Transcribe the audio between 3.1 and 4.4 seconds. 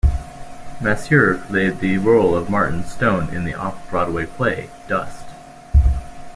in the off-Broadway